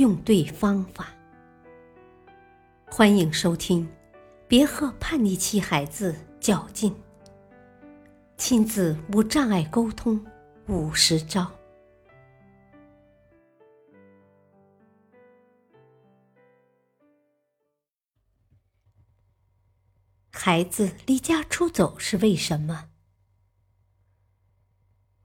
[0.00, 1.08] 用对方法。
[2.90, 3.86] 欢迎收听，
[4.48, 6.96] 别和叛逆期孩子较劲。
[8.38, 10.18] 亲子无障碍沟通
[10.68, 11.52] 五十招。
[20.32, 22.88] 孩子离家出走是为什么？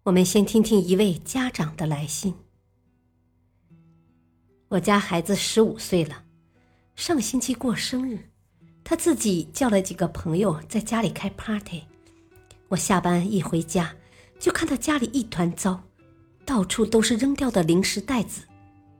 [0.03, 2.35] 我们先听听一位家长的来信。
[4.75, 6.21] 我家孩子十五岁了，
[6.97, 8.19] 上星期过生日，
[8.83, 11.83] 他自己叫了几个朋友在家里开 party。
[12.67, 13.95] 我下班一回家，
[14.37, 15.81] 就看到家里一团糟，
[16.43, 18.41] 到处都是扔掉的零食袋子，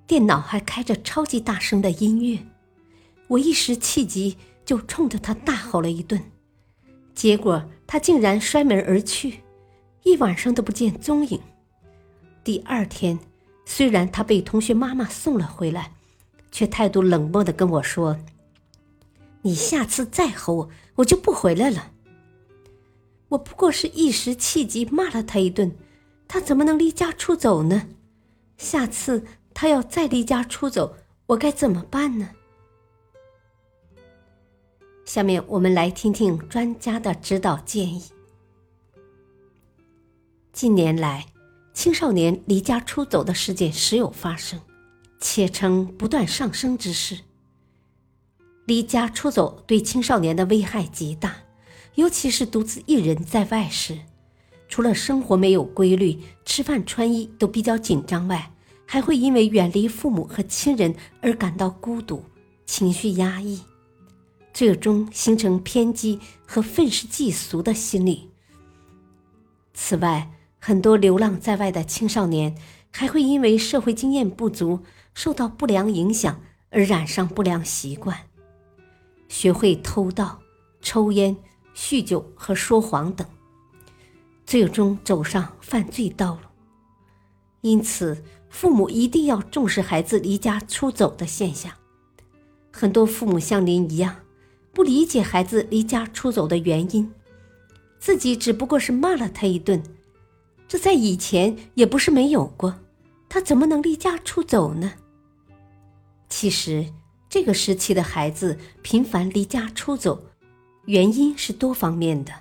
[0.08, 2.40] 电脑还开着超级大声的音乐。
[3.28, 6.22] 我一时气急，就冲着他大吼了一顿，
[7.14, 9.42] 结果他竟然摔门而去，
[10.04, 11.38] 一晚上都不见踪影。
[12.46, 13.20] 第二天。
[13.66, 15.94] 虽然他被同学妈妈送了回来，
[16.52, 18.18] 却态度冷漠的跟我说
[19.42, 21.92] ：“你下次再吼我，我就不回来了。”
[23.30, 25.76] 我不过是一时气急骂了他一顿，
[26.28, 27.88] 他怎么能离家出走呢？
[28.58, 32.30] 下次他要再离家出走，我该怎么办呢？
[35.04, 38.04] 下面我们来听听专家的指导建议。
[40.54, 41.26] 近年来，
[41.76, 44.62] 青少年离家出走的事件时有发生，
[45.20, 47.20] 且呈不断上升之势。
[48.66, 51.36] 离家出走对青少年的危害极大，
[51.96, 54.00] 尤其是独自一人在外时，
[54.70, 58.54] 除了生活没有规律、吃饭穿衣都比较紧张外，
[58.86, 62.24] 还会因为远离父母和亲人而感到孤独、
[62.66, 63.62] 情绪压抑，
[64.54, 68.30] 最终形成偏激和愤世嫉俗的心理。
[69.74, 70.32] 此外，
[70.68, 72.56] 很多流浪在外的青少年
[72.90, 74.80] 还会因为社会经验不足，
[75.14, 78.18] 受到不良影响而染上不良习惯，
[79.28, 80.40] 学会偷盗、
[80.82, 81.38] 抽烟、
[81.76, 83.28] 酗酒和说谎等，
[84.44, 86.40] 最终走上犯罪道路。
[87.62, 91.72] 因此，父母一定要重视孩子离家出走的现象。
[92.72, 94.16] 很多父母像您一样，
[94.74, 97.14] 不理解孩子离家出走的原因，
[98.00, 99.84] 自己只不过是骂了他一顿。
[100.68, 102.80] 这在以前也不是没有过，
[103.30, 104.94] 他怎么能离家出走呢？
[106.28, 106.92] 其实，
[107.30, 110.24] 这个时期的孩子频繁离家出走，
[110.86, 112.34] 原因是多方面的。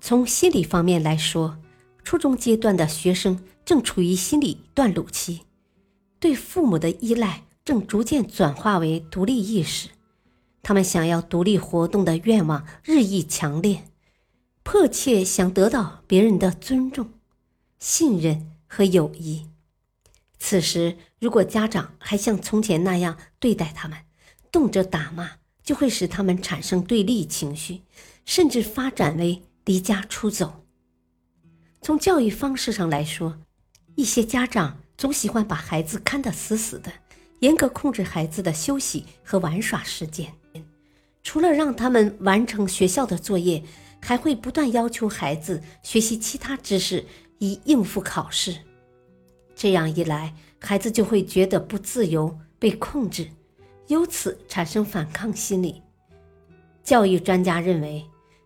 [0.00, 1.56] 从心理方面来说，
[2.04, 5.42] 初中阶段的学生正处于心理断路期，
[6.20, 9.88] 对父母的依赖正逐渐转化为独立意识，
[10.62, 13.84] 他们想要独立活动的愿望日益强烈。
[14.64, 17.10] 迫切想得到别人的尊重、
[17.78, 19.48] 信任和友谊。
[20.38, 23.98] 此时，如果家长还像从前那样对待他们，
[24.50, 27.82] 动辄打骂，就会使他们产生对立情绪，
[28.24, 30.64] 甚至发展为离家出走。
[31.80, 33.38] 从教育方式上来说，
[33.96, 36.92] 一些家长总喜欢把孩子看得死死的，
[37.40, 40.32] 严格控制孩子的休息和玩耍时间，
[41.22, 43.64] 除了让他们完成学校的作业。
[44.04, 47.04] 还会不断要求孩子学习其他知识
[47.38, 48.56] 以应付考试，
[49.54, 53.28] 这样一来，孩子就会觉得不自由、被控制，
[53.86, 55.80] 由此产生反抗心理。
[56.82, 58.04] 教育专家认为，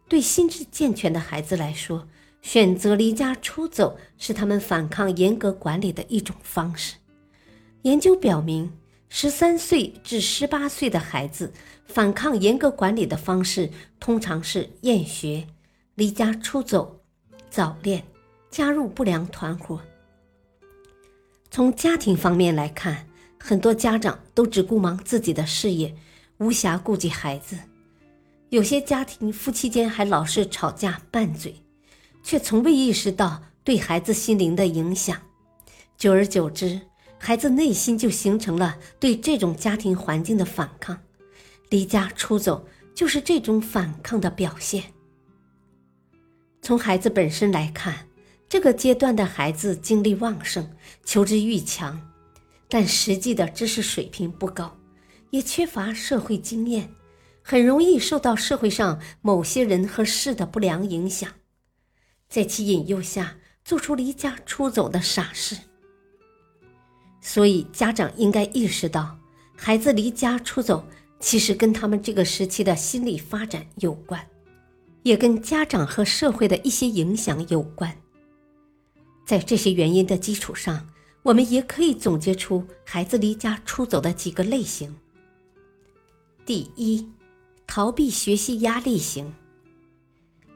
[0.08, 2.06] 对心智健全的孩子来说，
[2.42, 6.96] 选择离家出走是他们反抗严格管理的一种方式。
[7.82, 8.70] 研究表明。
[9.08, 11.52] 十三岁至十八岁的孩子
[11.86, 15.46] 反抗严格管理的方式，通常是厌学、
[15.94, 17.00] 离家出走、
[17.48, 18.04] 早恋、
[18.50, 19.80] 加入不良团伙。
[21.50, 23.06] 从家庭方面来看，
[23.38, 25.94] 很多家长都只顾忙自己的事业，
[26.38, 27.56] 无暇顾及孩子。
[28.50, 31.54] 有些家庭夫妻间还老是吵架拌嘴，
[32.22, 35.16] 却从未意识到对孩子心灵的影响。
[35.96, 36.80] 久而久之，
[37.18, 40.98] 孩子内心就形成了对这种家庭环境的反抗，
[41.70, 44.84] 离家出走就是这种反抗的表现。
[46.62, 48.08] 从孩子本身来看，
[48.48, 50.70] 这个阶段的孩子精力旺盛，
[51.04, 52.00] 求知欲强，
[52.68, 54.76] 但实际的知识水平不高，
[55.30, 56.90] 也缺乏社会经验，
[57.42, 61.30] 很容易受到社会上某些人和事的不良影响，
[62.28, 65.56] 在其引诱下做出离家出走的傻事。
[67.28, 69.18] 所以，家长应该意识到，
[69.56, 70.86] 孩子离家出走
[71.18, 74.24] 其实跟他们这个时期的心理发展有关，
[75.02, 77.92] 也跟家长和社会的一些影响有关。
[79.26, 80.86] 在这些原因的基础上，
[81.24, 84.94] 我们也可以总结出孩子离家出走的几个类型。
[86.46, 87.10] 第一，
[87.66, 89.34] 逃避学习压力型。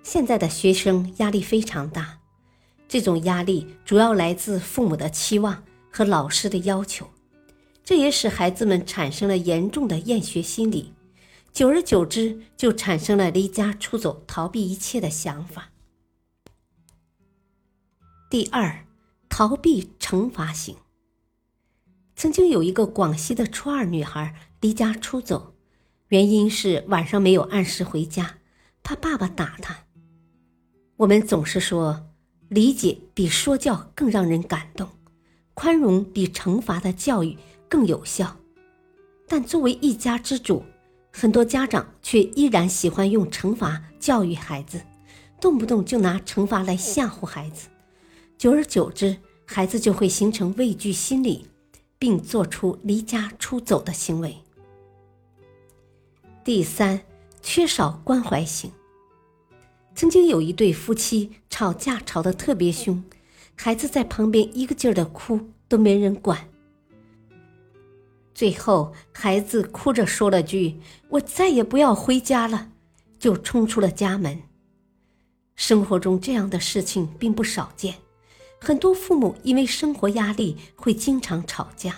[0.05, 2.21] 现在的学生压力非常大，
[2.87, 5.65] 这种压力主要来自父母的期望。
[5.91, 7.11] 和老师的要求，
[7.85, 10.95] 这也使孩子们产生了严重的厌学心理，
[11.53, 15.71] 久而久之就产生了离家出走、逃避一切的想法。
[18.31, 18.87] 第二，
[19.29, 20.77] 逃避惩罚型。
[22.15, 25.55] 曾经有一个广西的初二女孩离家出走，
[26.09, 28.39] 原因是晚上没有按时回家，
[28.83, 29.87] 怕爸爸打她。
[30.99, 32.11] 我们总是说，
[32.49, 34.89] 理解比说教更让人感动。
[35.61, 37.37] 宽容比惩罚的教育
[37.69, 38.35] 更有效，
[39.29, 40.65] 但作为一家之主，
[41.13, 44.81] 很多家长却依然喜欢用惩罚教育孩子，
[45.39, 47.69] 动不动就拿惩罚来吓唬孩子，
[48.39, 51.47] 久而久之，孩子就会形成畏惧心理，
[51.99, 54.35] 并做出离家出走的行为。
[56.43, 57.03] 第三，
[57.43, 58.73] 缺少关怀型。
[59.95, 63.05] 曾经有一对夫妻吵架吵得特别凶。
[63.63, 66.49] 孩子在旁边一个劲儿的哭，都没人管。
[68.35, 70.81] 最后，孩子哭着说了句
[71.11, 72.71] ：“我再也不要回家了”，
[73.21, 74.41] 就冲出了家门。
[75.57, 77.97] 生活中这样的事情并不少见，
[78.59, 81.95] 很多父母因为生活压力会经常吵架，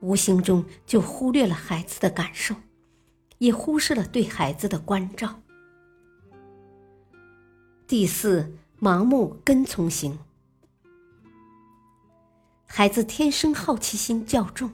[0.00, 2.54] 无形中就忽略了孩子的感受，
[3.36, 5.42] 也忽视了对孩子的关照。
[7.86, 10.18] 第四，盲目跟从型。
[12.72, 14.70] 孩子天生好奇心较重，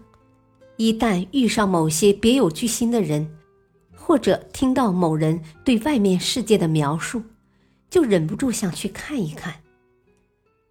[0.77, 3.39] 一旦遇上某些别有居心的人，
[3.97, 7.23] 或者听到某人对外面世界的描述，
[7.89, 9.63] 就忍不住想去看一看。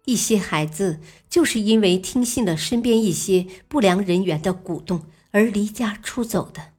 [0.04, 5.02] 一些孩子就是因为听信了身边一些不良人员的鼓动
[5.32, 6.74] 而离家出走的。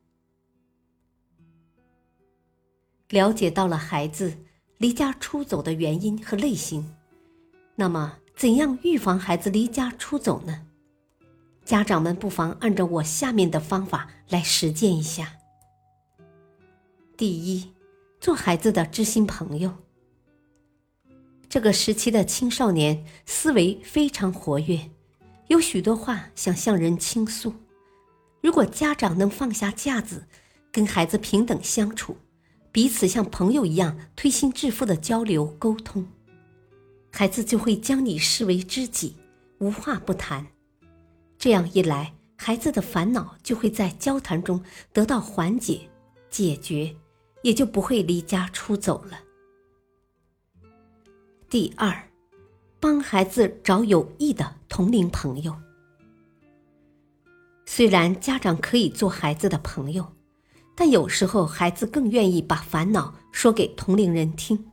[3.10, 4.38] 了解到了孩子
[4.78, 6.96] 离家出走的原因和类型，
[7.76, 8.20] 那么。
[8.38, 10.62] 怎样预防孩子离家出走呢？
[11.66, 15.34] 家长们不妨按照我下面的方法来实践一下。
[17.18, 17.74] 第一，
[18.22, 19.74] 做孩子的知心朋友。
[21.50, 24.92] 这个时期的青少年思维非常活跃，
[25.48, 27.52] 有许多话想向人倾诉。
[28.40, 30.28] 如果家长能放下架子，
[30.72, 32.16] 跟孩子平等相处，
[32.72, 36.06] 彼此像朋友一样推心置腹的交流沟通。
[37.18, 39.18] 孩子就会将你视为知己，
[39.58, 40.46] 无话不谈。
[41.40, 45.90] 这样一来，孩子的烦恼就会在交谈中得到缓解、
[46.30, 46.96] 解决，
[47.42, 49.20] 也就不会离家出走了。
[51.50, 52.08] 第二，
[52.80, 55.56] 帮孩子找有益的同龄朋友。
[57.66, 60.06] 虽然家长可以做孩子的朋友，
[60.76, 64.72] 但有时候孩子更愿意把烦恼说给同龄人听，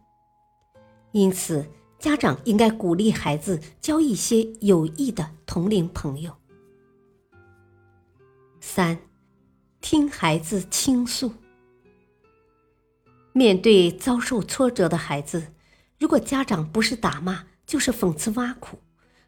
[1.13, 1.67] 因此。
[2.05, 6.37] 家长应该鼓励孩子交一些有益的同龄朋友。
[8.61, 8.99] 三，
[9.81, 11.33] 听孩子倾诉。
[13.33, 15.55] 面对遭受挫折的孩子，
[15.99, 18.79] 如果家长不是打骂，就是讽刺挖苦，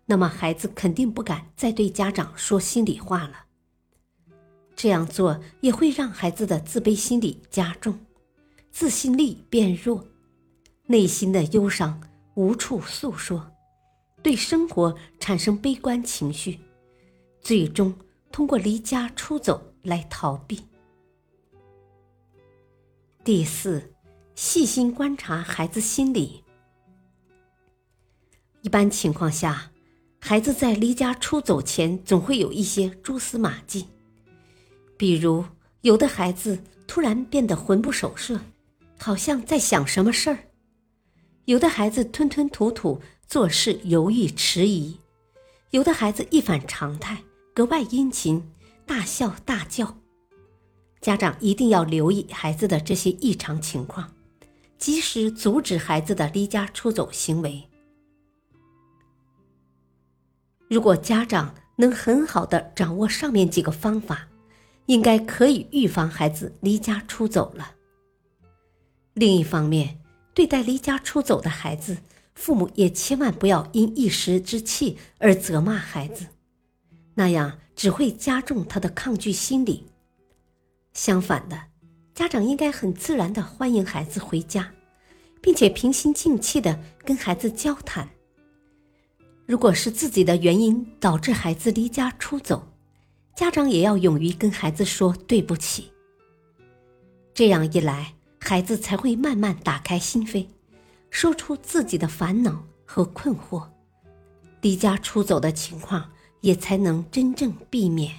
[0.05, 3.47] 那么孩子肯定不敢再对家长说心里话了。
[4.75, 7.99] 这样做也会让孩子的自卑心理加重，
[8.71, 10.05] 自信力变弱，
[10.85, 11.99] 内心的忧伤。
[12.37, 13.51] 无处诉说，
[14.23, 16.61] 对生活产生悲观情绪，
[17.41, 17.95] 最终
[18.31, 20.63] 通过离家出走来逃避。
[23.25, 23.91] 第四，
[24.35, 26.45] 细心观察孩子心理。
[28.61, 29.71] 一般情况下，
[30.21, 33.89] 孩子在离家出走前总会有一些蛛丝马迹，
[34.99, 35.43] 比如
[35.81, 38.39] 有的孩子突然变得魂不守舍，
[38.99, 40.39] 好像在想什么事儿。
[41.47, 44.97] 有的孩子吞吞吐吐，做事犹豫迟疑；
[45.71, 47.23] 有的孩子一反常态，
[47.55, 48.43] 格外殷勤，
[48.85, 49.97] 大笑大叫。
[51.01, 54.13] 家长一定要留意孩子的这些异常情况，
[54.77, 57.63] 及时阻止孩子的离家出走行为。
[60.69, 64.27] 如果家长能很好的掌握上面几个方法，
[64.87, 67.77] 应该可以预防孩子离家出走了。
[69.15, 70.01] 另一方面，
[70.37, 71.97] 对待离家出走的孩子，
[72.35, 76.27] 父母也千万不要因一时之气而责骂孩子，
[77.15, 79.87] 那样只会加重他的抗拒心理。
[80.93, 81.59] 相反的，
[82.15, 84.71] 家长应该很自然的欢迎孩子回家，
[85.41, 88.07] 并且平心静气的跟孩子交谈。
[89.47, 92.69] 如果是自己的原因导致孩子离家出走，
[93.35, 95.91] 家长也要勇于跟孩子说对不起。
[97.33, 98.13] 这样一来，
[98.49, 100.47] 孩子才会慢慢打开心扉，
[101.11, 103.71] 说出自己的烦恼和困惑，
[104.61, 106.13] 离家出走的情况
[106.43, 108.15] 也才能真正避免。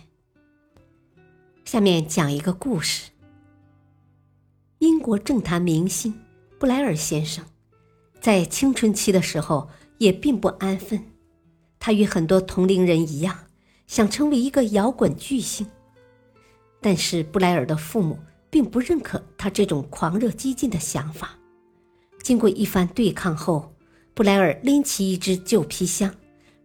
[1.64, 3.12] 下面讲一个故事：
[4.80, 6.14] 英国政坛明星
[6.60, 7.46] 布莱尔先生，
[8.20, 11.06] 在青春期的时候也并不安分，
[11.80, 13.46] 他与很多同龄人一样，
[13.88, 15.66] 想成为一个摇滚巨星，
[16.82, 18.20] 但是布莱尔的父母。
[18.50, 21.38] 并不认可他这种狂热激进的想法。
[22.24, 23.74] 经过一番对抗后，
[24.14, 26.14] 布莱尔拎起一只旧皮箱，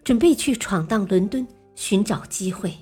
[0.02, 2.74] 准备去闯荡伦敦，寻找机会。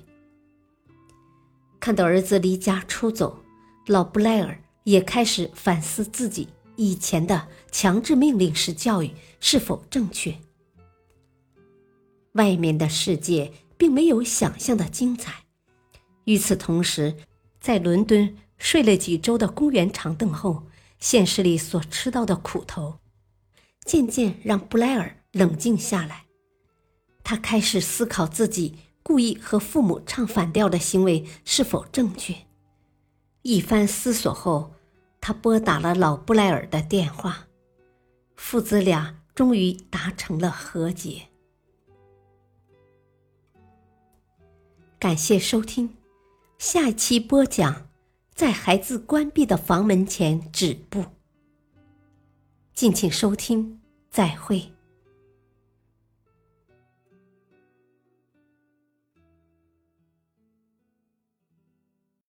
[1.79, 3.43] 看到儿子离家出走，
[3.87, 10.35] 老布莱尔也开始反思自己以前的强制命令式教育是否正确。
[12.33, 15.43] 外面的世界并没有想象的精彩。
[16.25, 17.15] 与此同时，
[17.59, 18.35] 在伦敦。
[18.61, 20.67] 睡了几周的公园长凳后，
[20.99, 22.99] 现实里所吃到的苦头，
[23.83, 26.25] 渐渐让布莱尔冷静下来。
[27.23, 32.35] 他开始思考自己故意和父母唱反调的行为是否正确。
[33.41, 34.75] 一番思索后，
[35.19, 37.47] 他拨打了老布莱尔的电话，
[38.35, 41.23] 父子俩终于达成了和解。
[44.99, 45.97] 感谢收听，
[46.59, 47.90] 下一期播讲。
[48.33, 51.05] 在孩子关闭的房门前止步。
[52.73, 54.71] 敬请收听，再会。